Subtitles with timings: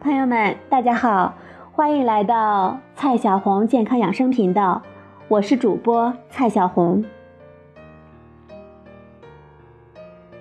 [0.00, 1.34] 朋友们，大家好，
[1.72, 4.80] 欢迎来到蔡小红健康养生频道，
[5.28, 7.04] 我是主播蔡小红。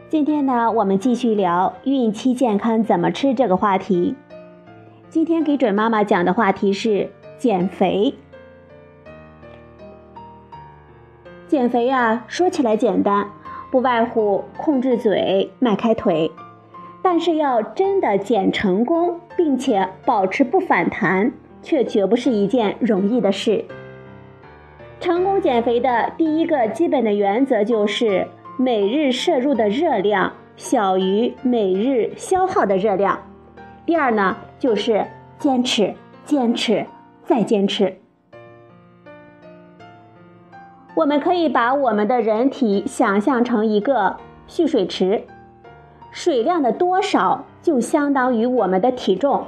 [0.07, 4.15] 今天呢，我们继续聊孕期健康怎么吃这个话题。
[5.09, 8.15] 今天给准妈妈讲的话题是减肥。
[11.49, 13.27] 减肥啊，说起来简单，
[13.69, 16.31] 不外乎控制嘴、迈开腿。
[17.01, 21.31] 但是要真的减成功，并且保持不反弹，
[21.61, 23.63] 却绝不是一件容易的事。
[24.99, 33.17] 成功减肥的第一个基本的原则就是每日摄入的热量小于每日消耗的热量。
[33.85, 35.05] 第二呢，就是
[35.37, 35.93] 坚持、
[36.25, 36.85] 坚持
[37.23, 37.95] 再坚持。
[40.95, 45.23] 我们可以把我们的人体想象成一个蓄水池。
[46.11, 49.45] 水量的多少就相当于我们的体重。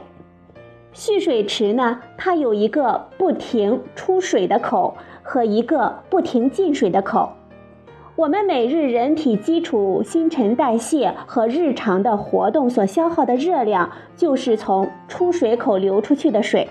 [0.93, 7.31] 蓄水池呢，它有一个不停出水的口和一个不停进水的口。
[8.17, 16.67] 我们每日人体基础新陈代谢和日常的活动所消耗的热量，就是从出水口流出去的水；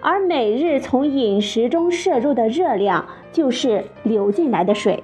[0.00, 5.02] 而每日从饮食中摄入的热量，就是流进来的水。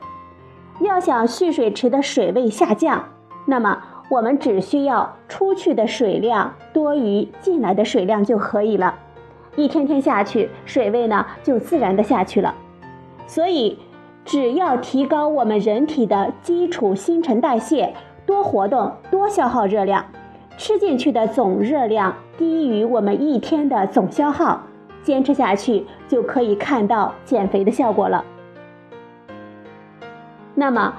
[0.80, 3.08] 要想蓄水池的水位下降，
[3.46, 3.80] 那么。
[4.12, 8.94] 我们只需要出去的水量多于进来的水量就可以了，
[9.56, 12.54] 一天天下去，水位呢就自然的下去了。
[13.26, 13.78] 所以，
[14.22, 17.94] 只要提高我们人体的基础新陈代谢，
[18.26, 20.04] 多活动，多消耗热量，
[20.58, 24.60] 吃进去的总热量低于我们一天的总消耗，
[25.02, 28.22] 坚持下去就可以看到减肥的效果了。
[30.54, 30.94] 那么，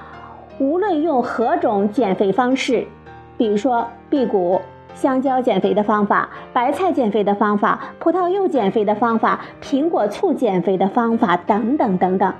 [0.58, 2.84] 无论用何种减肥方式。
[3.36, 4.60] 比如说辟谷、
[4.94, 12.32] 香蕉减肥的方法、白菜减肥的方法、葡萄柚减肥的方法、苹果醋减肥的方法等等等等，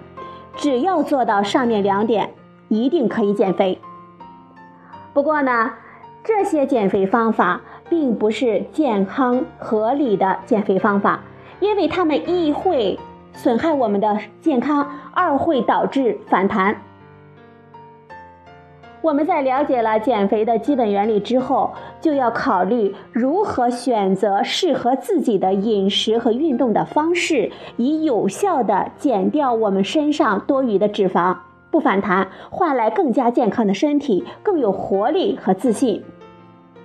[0.56, 2.30] 只要做到上面两点，
[2.68, 3.78] 一定可以减肥。
[5.12, 5.72] 不过呢，
[6.22, 11.20] 这些减肥方法并不是健康合理的减肥方法，
[11.60, 12.98] 因为它们一会
[13.32, 16.80] 损害我们的健康，二会导致反弹。
[19.04, 31.36] 我们在了解了减肥的基本原理之后，就要考虑如何选择适合自己的饮食和运动的方式，以有效的减掉我们身上多余的脂肪，
[31.70, 36.02] 不反弹，换来更加健康的身体，更有活力和自信。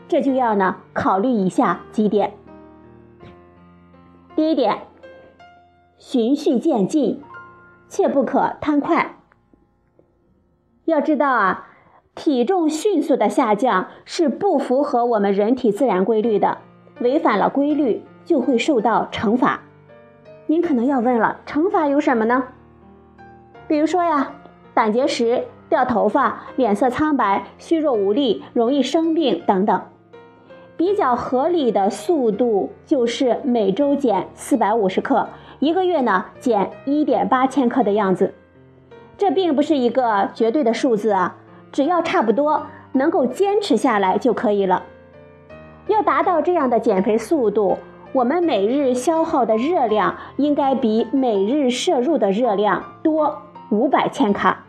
[0.10, 2.34] 这就要呢考虑以下几点。
[4.36, 4.80] 第一点，
[5.98, 7.24] 循序渐进，
[7.88, 9.16] 切不可贪快。
[10.84, 11.68] 要知道啊。
[12.20, 16.58] 体重迅速的下降是不符合我们人体自然规律的，
[17.00, 19.62] 违反了规律就会受到惩罚。
[20.46, 22.44] 您可能要问了，惩罚有什么呢？
[23.70, 24.34] 比如说呀，
[24.74, 29.82] 胆结石、掉头发、脸色苍白、虚弱无力、容易生病等等。
[30.76, 38.34] 比较合理的速度就是每周减四百五十克，一个月呢减一点八千克的样子。
[39.18, 41.38] 这并不是一个绝对的数字啊。
[41.72, 44.84] 只要差不多能够坚持下来就可以了。
[45.88, 47.78] 要达到这样的减肥速度，
[48.14, 54.66] 我们每日消耗的热量应该比每日摄入的热量多五百千卡。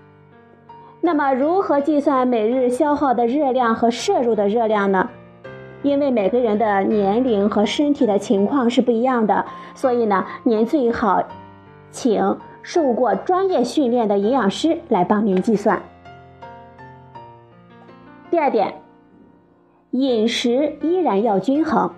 [1.03, 5.09] 那么，如何计算每日消耗的热量和摄入的热量呢？
[5.83, 11.23] 因为每个人的年龄和身体的情况是不一样的，所以呢，您最好
[11.91, 15.81] 请受过专业训练的营养师来帮您计算。
[18.41, 18.73] 第二点，
[19.91, 21.91] 饮食依然要均衡，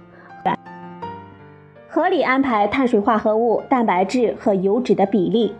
[1.87, 5.55] 合理安排碳水化合物、蛋白质和油脂的比例。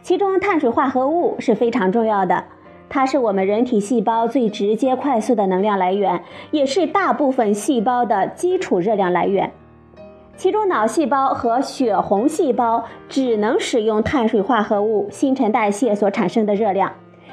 [0.00, 2.44] 其中，碳水化合物是非常重要的，
[2.88, 9.52] 它是我们人体细胞最直接、快速的能量来源，也是大部分细胞的基础热量来源。
[10.34, 16.90] 其中，脑细胞和血红细胞只能使用碳水化合物新陈代谢所产生的热量。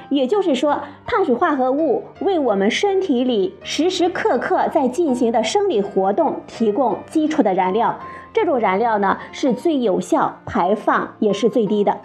[0.10, 8.00] 也就是说，碳水化合物为我们身体里时时刻刻在进行的生理活动提供基础的燃料。
[8.34, 11.98] 这种燃料呢，是最有效，排放也是最低的。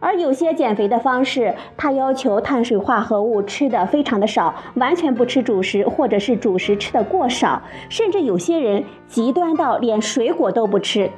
[0.00, 11.10] 而有些减肥的方式，它要求碳水化合物吃的非常的少，完全不吃主食，或者是主食吃的过少，甚至有些人极端到连水果都不吃。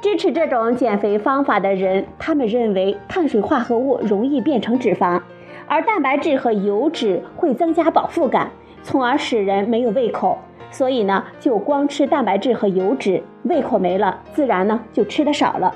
[0.00, 5.20] 支持这种减肥方法的人，他们认为碳水化合物容易变成脂肪，
[5.66, 8.50] 而蛋白质和油脂会增加饱腹感，
[8.82, 10.38] 从而使人没有胃口。
[10.70, 15.74] 所以呢就光吃蛋白质和油脂，胃口没了，自然呢就吃的少了。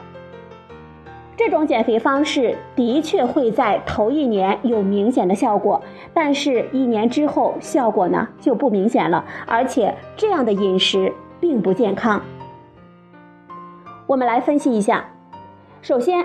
[1.36, 5.80] 这种减肥方式的确会在头一年有明显的效果，
[6.12, 12.20] 但是一年之后效果呢就不明显了，而且这样的饮食并不健康。
[14.10, 15.04] 我们来分析一下，
[15.82, 16.20] 首先，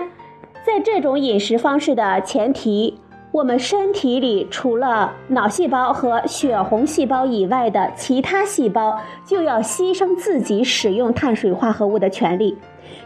[0.64, 2.98] 在这种饮食方式的前提，
[3.30, 12.58] 我们身体里除了脑细胞和血红细胞以外的其他细胞就要牺牲自己使用碳水化合物的权利。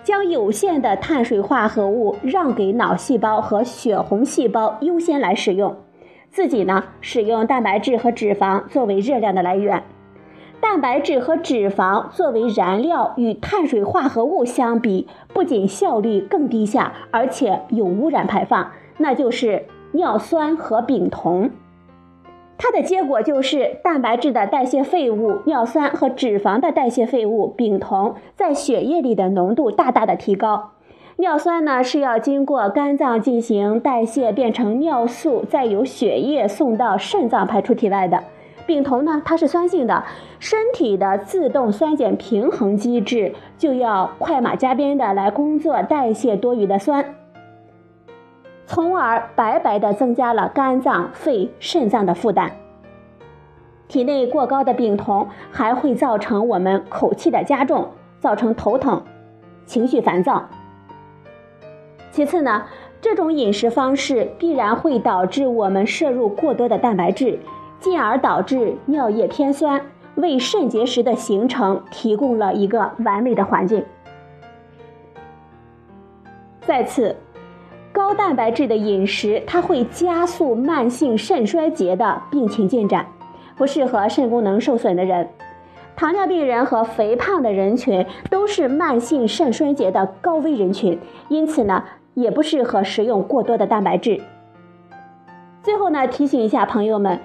[0.03, 5.77] 将有限的碳水化合物让给脑细胞和血红细胞优先来使用，
[6.31, 9.83] 自己呢使用蛋白质和脂肪作为热量的来源。
[10.61, 21.51] 蛋白质和脂肪作为燃料与碳水化合物相比，不仅效率更低下，而且有污染排放，那就是尿酸和丙酮。
[22.59, 30.73] 它的结果就是蛋白质的代谢废物尿酸和脂肪的代谢废物丙酮在血液里的浓度大大的提高。
[31.17, 38.25] 尿酸呢是要经过肝脏进行代谢变成尿素，再由血液送到肾脏排出体外的。
[38.67, 40.05] 丙酮呢它是酸性的，
[40.39, 47.15] 身体的自动酸碱平衡机制就要快马加鞭的来工作代谢多余的酸。
[48.67, 52.53] 从而白白的增加了肝脏、肺、肾脏的负担。
[53.89, 57.89] 体内过高的丙酮还会造成我们口气的加重，
[58.21, 59.03] 造成头疼、
[59.67, 60.49] 情绪烦躁。
[62.13, 62.63] 其次呢，
[63.01, 67.41] 这种饮食方式必然会导致我们摄入过多的蛋白质，
[67.81, 69.81] 进而导致尿液偏酸，
[70.15, 73.85] 为肾结石的形成提供了一个完美的环境。
[76.61, 77.17] 再次。
[77.93, 83.05] 高蛋白质的饮食，它会加速慢性肾衰竭的病情进展，
[83.57, 85.29] 不适合肾功能受损的人。
[85.97, 91.83] 糖尿病人和肥胖的人群都是慢性肾衰竭的高危人群，因此呢，
[92.15, 94.21] 也不适合食用过多的蛋白质。
[95.65, 97.19] 最后呢，提醒一下朋友们，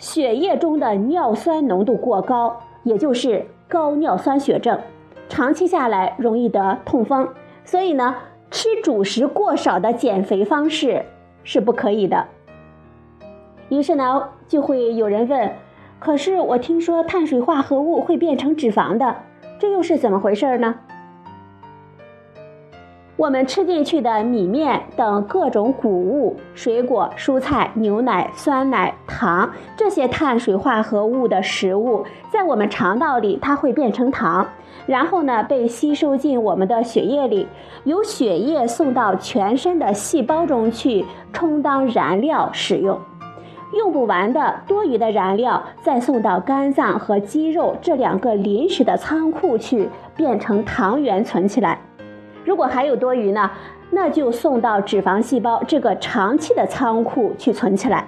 [0.00, 4.80] 血液中的尿酸浓度过高，也就是高尿酸血症，
[5.28, 7.28] 长期下来容易得痛风，
[7.64, 8.16] 所以呢。
[8.52, 11.04] 吃主食过少的减肥方式
[11.44, 12.26] 是不可以的。
[13.68, 15.52] 于是呢，就会有人问
[16.00, 19.18] ：“可是我听说碳水化合物会变成脂肪的，
[19.60, 20.80] 这又是怎么回事呢？”
[23.20, 32.02] 我们吃进去的米面等各种谷物、水果、蔬菜、牛奶、酸奶、糖这些碳水化合物的食物，
[32.32, 34.48] 在我们肠道里，它会变成糖，
[34.86, 37.46] 然后呢被吸收进我们的血液里，
[37.84, 42.98] 由血液送到全身的细胞中去充当燃料使用。
[43.74, 51.78] 用不完的多余的燃料，再送到肝脏和肌肉这两个临时的仓库去，变成糖原存起来。
[52.44, 53.50] 如果还有多余呢，
[53.90, 58.04] 那就送到脂肪细胞这个长期的仓库去存起来。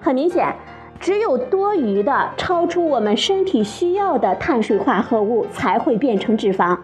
[0.00, 0.54] 很明显，
[0.98, 6.76] 只有多余的、超出我们身体需要的碳水化合物才会变成脂肪，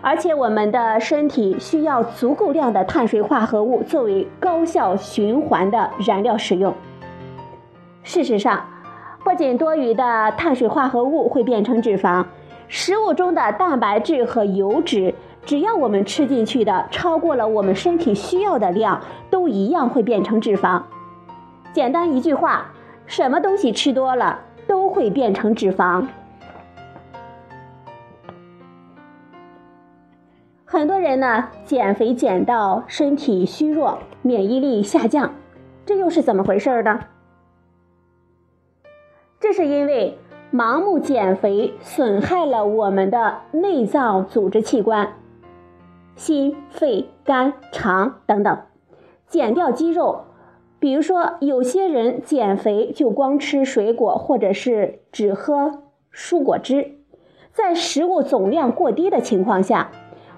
[0.00, 6.74] 而且我们的身体需要足够量的碳水化合物作为高效循环的燃料使用。
[8.02, 8.64] 事实上，
[9.24, 12.24] 不仅多余的碳水化合物会变成脂肪，
[12.68, 15.14] 食物中的蛋白质和油脂。
[15.44, 20.82] 只要我们吃进去的超过了我们身体需要的量，都一样会变成脂肪。
[21.72, 22.72] 简单一句话，
[23.06, 26.06] 什么东西吃多了都会变成脂肪。
[30.64, 35.32] 很多人呢，减肥减到身体虚弱、免疫力下降，
[35.84, 37.00] 这又是怎么回事呢？
[39.38, 40.18] 这是因为
[40.52, 45.12] 盲目减肥损害了我们的内脏组织器官。
[46.16, 48.58] 心、肺、肝、肠等等，
[49.26, 50.24] 减掉肌肉。
[50.78, 56.98] 比如说，有些人减肥就光吃水果，或者是只喝蔬果汁。
[57.52, 59.90] 在食物总量过低的情况下，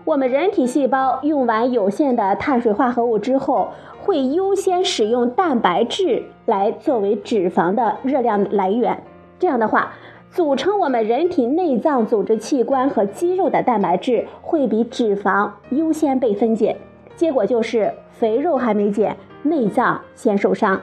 [0.04, 3.68] 我们人体细胞用完有限的碳水化合物之后，
[4.02, 9.02] 会优先使用蛋白质来作为脂肪的热量来源。
[9.38, 9.92] 这样的话。
[10.36, 16.76] 组成我们人体内脏组织器官和肌肉的蛋白质会比脂肪优先被分解，
[17.16, 20.78] 结果就是肥肉还没减，内脏先受伤，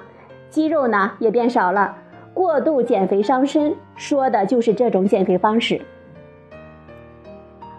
[0.50, 1.96] 肌肉呢也变少了。
[2.34, 5.80] 过度减肥伤身，说的就是这种减肥方式。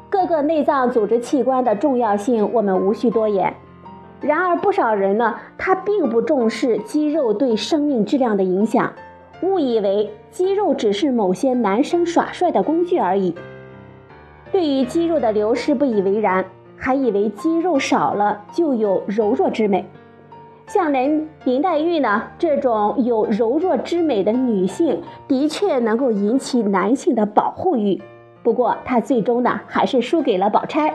[0.08, 3.52] 各个内脏组织器官的重要性，我们无需多言。
[4.20, 8.92] 然而不少人呢，他并不重视肌肉对生命质量的影响。
[9.42, 13.34] 误以为肌肉只是某些男生耍帅的工具而已。
[14.52, 16.44] 对于肌肉的流失不以为然，
[16.76, 19.84] 还以为肌肉少了就有柔弱之美。
[20.66, 28.00] 像林林黛玉呢这种有柔弱之美的女性，的确能够引起男性的保护欲。
[28.42, 30.94] 不过她最终呢还是输给了宝钗。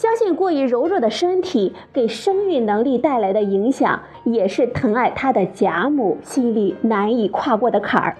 [0.00, 8.16] 相信过于柔弱的身体给生育能力带来的影响，也是疼爱她的贾母心里难以跨过的坎儿。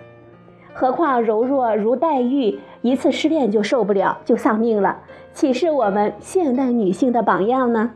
[0.75, 4.99] 何况柔弱如黛玉，一次失恋就受不了，就丧命了，
[5.33, 7.93] 岂是我们现代女性的榜样呢？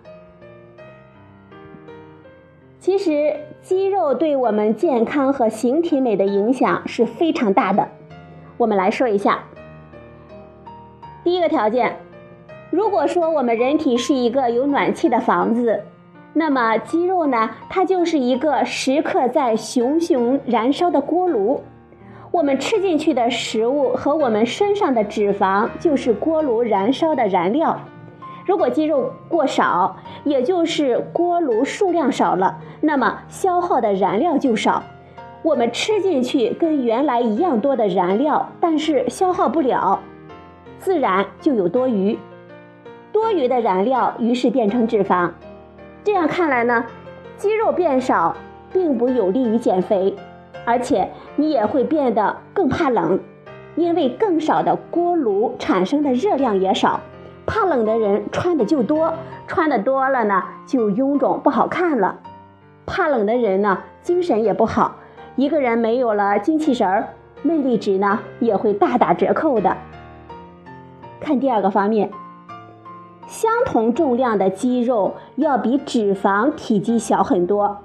[2.81, 7.87] 其实，肌肉对我们健康和形体美的影响是非常大的。
[8.57, 9.45] 我们来说一下。
[11.23, 11.97] 第一个条件，
[12.75, 15.81] 如果说我们人体是一个有暖气的房子，
[16.33, 21.62] 那么肌肉呢，它就是一个时刻在熊熊燃烧的锅炉。
[22.33, 27.78] 我们吃进去的食物和我们身上的脂肪，就是锅炉燃烧的燃料。
[28.45, 34.83] 如果肌肉过少，也就是锅炉数量少了，那么消耗的燃料就少。
[35.45, 40.00] 我们吃进去跟原来一样多的燃料，但是消耗不了，
[40.81, 42.19] 自然就有多余。
[43.14, 45.30] 多余的燃料于是变成脂肪。
[46.02, 46.85] 这样看来呢，
[47.37, 48.35] 肌肉变少
[48.73, 50.16] 并不有利于减肥，
[50.64, 53.21] 而且你也会变得更怕冷，
[53.76, 56.99] 因为更少的锅炉产生的热量也少。
[57.47, 59.14] 怕冷的人穿的就多，
[59.47, 62.18] 穿的多了呢，就臃肿不好看了。
[62.85, 64.97] 怕冷的人呢，精神也不好。
[65.37, 67.11] 一个人没有了精气神儿，
[67.42, 69.76] 魅力值呢也会大打折扣的。
[71.21, 72.11] 看第二个方面，
[73.26, 77.78] 相同重量的肌肉要比脂肪体积小很多。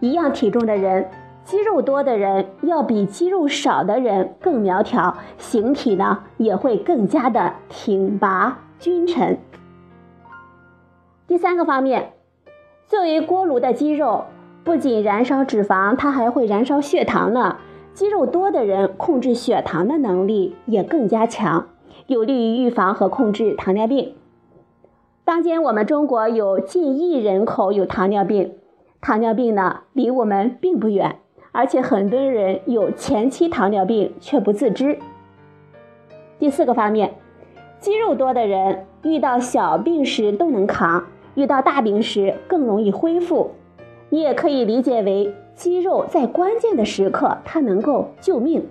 [0.00, 1.08] 一样体重的人，
[1.44, 8.58] 肌肉多的人要比肌肉少的人更苗条，形体呢也会更加的挺拔。
[8.78, 9.38] 君臣。
[11.28, 12.12] 第三个方面，
[12.86, 14.24] 作为锅炉的肌肉，
[14.64, 17.56] 不仅燃烧脂肪，它还会燃烧血糖呢。
[17.94, 21.68] 肌肉多的人，控制血糖的能力也更加强，
[22.06, 24.14] 有利于预防和控制糖尿病。
[25.34, 28.52] 当今我们中国有近亿人口有糖尿病，
[29.00, 31.20] 糖尿病呢离我们并不远，
[31.52, 34.98] 而且很多人有前期糖尿病却不自知。
[36.38, 37.14] 第四个方面。
[37.80, 43.52] 肌肉多的人遇到小病时都能扛，遇到大病时更容易恢复。
[44.10, 48.68] 你也可以理解为肌肉在关键的时刻它能够救命。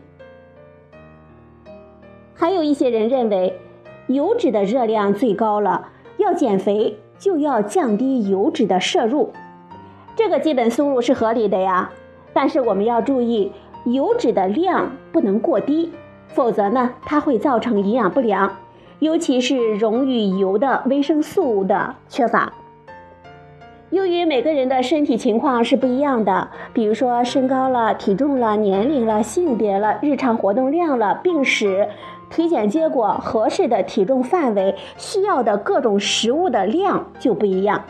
[2.36, 3.60] 还有一些人认为
[4.06, 5.88] 油脂的热量最高了，
[6.22, 9.32] 要减肥就要降低油脂的摄入，
[10.16, 11.90] 这个基本思路是合理的呀。
[12.32, 13.51] 但是我们要注意，
[13.86, 15.92] 油脂的量不能过低，
[16.30, 18.56] 否则呢它会造成营养不良。
[19.00, 22.54] 尤其是溶于油的维生素的缺乏。
[23.90, 31.90] 由于每个人的身体情况是不一样的，比如说身高了、体重了、年龄了、性别了、日常活动量了、病史、
[32.32, 37.84] 体检结果、合适的体重范围、需要的各种食物的量就不一样，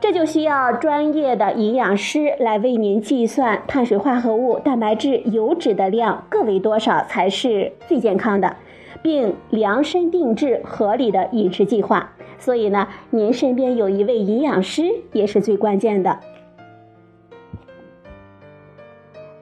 [0.00, 8.56] 这就需要专业的营养师来为您计算碳水化合物、蛋白质、油脂的量各为多少才是最健康的。
[9.02, 16.20] 并量身定制合理的饮食计划，所以呢，您身边有一位营养师也是最关键的。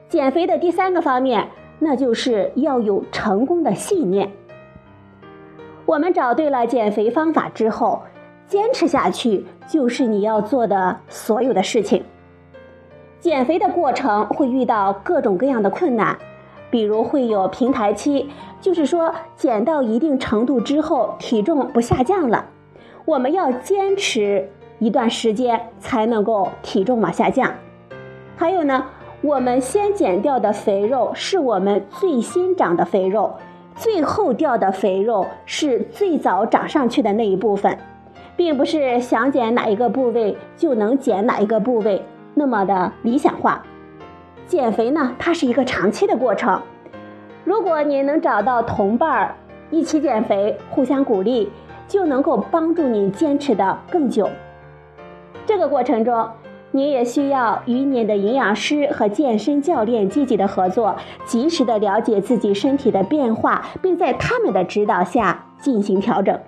[0.09, 1.47] 减肥的第三个方面，
[1.83, 4.31] 那就是要有成功的信念。
[5.87, 8.03] 我们找对了减肥方法之后，
[8.45, 12.03] 坚持下去就是你要做的所有的事情。
[13.19, 16.17] 减肥的过程会遇到各种各样的困难。
[16.69, 18.29] 比如会有平台期，
[18.61, 22.45] 就是说减到一定程度之后，体重不下降了，
[23.03, 27.51] 我们要坚持一段时间才能够体重往下降。
[28.37, 28.85] 还有呢，
[29.23, 33.35] 我们先减掉的肥肉是我们最新长的肥肉，
[33.75, 37.77] 最后掉的肥肉是最早长上去的那一部分，
[38.35, 43.63] 并不是想减哪一个部位就能减哪一个部位那么的理想化。
[44.47, 46.59] 减肥呢，它是一个长期的过程。
[47.45, 49.35] 如果你能找到同伴儿
[49.69, 51.51] 一起减肥，互相鼓励，
[51.87, 54.27] 就能够帮助你坚持的更久。
[55.45, 56.27] 这个过程中，
[56.71, 66.39] 你也需要与你的营养师和健身教练积极的合作，及时的了解自己身体的变化，并在他们的指导下进行调整。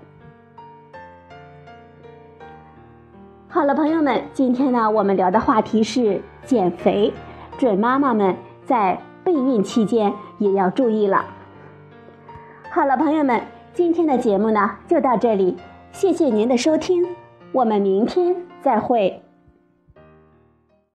[3.50, 7.13] 好了，朋友们，今天呢，我们聊的话题是减肥。
[7.58, 11.25] 准妈妈们在备孕期间也要注意了。
[12.72, 13.42] 好了，朋友们，
[13.74, 15.58] 今天的节目呢就到这里，
[15.92, 17.06] 谢谢您的收听，
[17.51, 19.22] 我们明天再会。